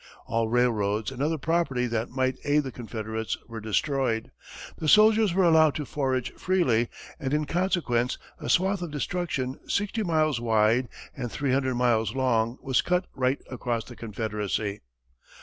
All 0.25 0.47
railroads 0.47 1.11
and 1.11 1.21
other 1.21 1.37
property 1.37 1.85
that 1.85 2.09
might 2.09 2.39
aid 2.43 2.63
the 2.63 2.71
Confederates 2.71 3.37
were 3.47 3.59
destroyed, 3.59 4.31
the 4.79 4.87
soldiers 4.87 5.35
were 5.35 5.43
allowed 5.43 5.75
to 5.75 5.85
forage 5.85 6.33
freely, 6.33 6.89
and 7.19 7.35
in 7.35 7.45
consequence 7.45 8.17
a 8.39 8.49
swath 8.49 8.81
of 8.81 8.89
destruction 8.89 9.59
sixty 9.69 10.01
miles 10.01 10.41
wide 10.41 10.89
and 11.15 11.31
three 11.31 11.53
hundred 11.53 11.75
miles 11.75 12.15
long 12.15 12.57
was 12.63 12.81
cut 12.81 13.05
right 13.13 13.43
across 13.51 13.83
the 13.85 13.95
Confederacy. 13.95 14.81